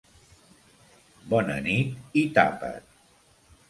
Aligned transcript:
Bona 1.35 1.59
nit 1.69 2.21
i 2.25 2.27
tapa't! 2.43 2.85